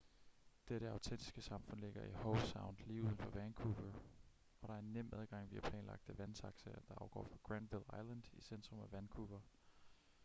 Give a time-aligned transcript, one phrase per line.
[0.69, 3.93] dette autentiske samfund ligger i howe sound lige uden for vancouver
[4.61, 8.79] og der er nem adgang via planlagte vandtaxaer der afgår fra granville island i centrum
[8.79, 9.39] af vancouver